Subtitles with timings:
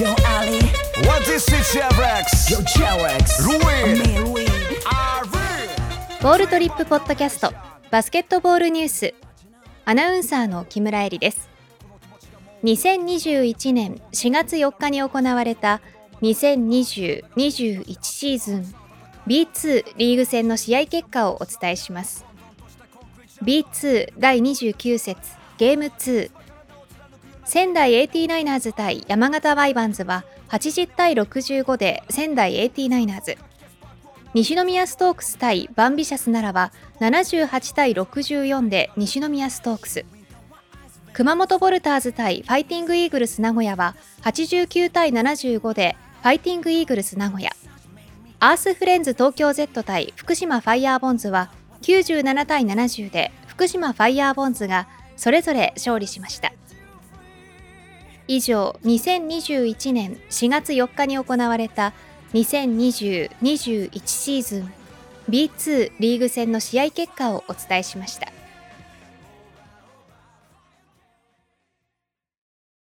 [0.00, 0.58] Yo Ali.
[1.06, 2.48] What is it, Chevrex?
[2.48, 3.98] Yo Cherex Ruin.
[3.98, 4.46] Me
[6.22, 7.52] ボールトリップポッドキャスト
[7.90, 9.14] バスケットボールニュース。
[9.84, 11.50] アナウンサーの木村恵里です。
[12.64, 15.82] 2021年4月4日に行われた
[16.22, 18.74] 2020-21シーズン
[19.26, 22.24] B2 リーグ戦の試合結果をお伝えします。
[23.42, 25.20] B2 第29節
[25.58, 26.30] ゲーム2
[27.50, 33.38] 仙台 AT9ers 対山形ワイバンズは80対65で仙台 AT9ers
[34.34, 40.04] 西宮ストークス対バンビシャスならば78対64で西宮ストークス。
[41.12, 47.50] 熊本ボルターズ対ファイティングイーグルス名古屋は89対75でファイティングイーグルス名古屋。
[48.38, 51.50] アースフレンズ東京 Z 対福島ファイヤーボンズは
[51.82, 54.86] 97対70で福島ファイヤーボンズが
[55.16, 56.52] それぞれ勝利しました。
[58.32, 61.92] 以上2021年4月4日に行われた
[62.32, 64.72] 2020-21シーズン
[65.28, 68.39] B2 リーグ戦の試合結果をお伝えしました。